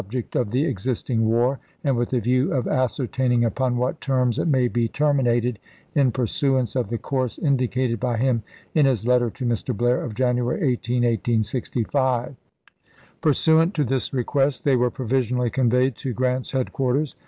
ject 0.09 0.35
of 0.35 0.49
the 0.49 0.65
existing 0.65 1.27
war, 1.29 1.59
and 1.83 1.95
with 1.95 2.11
a 2.11 2.19
view 2.19 2.51
of 2.53 2.63
Stephens, 2.63 2.79
ascertaining 2.81 3.45
upon 3.45 3.77
what 3.77 4.01
terms 4.01 4.39
it 4.39 4.47
may 4.47 4.67
be 4.67 4.89
termi 4.89 5.21
aQd 5.21 5.25
Huuter 5.27 5.41
nated, 5.53 5.55
in 5.93 6.11
pursuance 6.11 6.75
of 6.75 6.89
the 6.89 6.97
course 6.97 7.37
indicated 7.37 7.99
by 7.99 8.17
him 8.17 8.39
lk/'^L 8.41 8.79
in 8.79 8.85
nis 8.87 9.05
letter 9.05 9.29
to 9.29 9.45
Mr 9.45 9.77
Blair 9.77 10.03
of 10.03 10.15
January 10.15 10.59
18, 10.71 11.03
1865." 11.03 12.35
Pursuant 13.21 13.75
to 13.75 13.83
this 13.83 14.11
request, 14.11 14.63
they 14.63 14.75
were 14.75 14.89
provisionally 14.89 15.51
conveyed 15.51 15.95
to 15.97 16.13
Grant's 16.13 16.49
headquarters. 16.49 17.15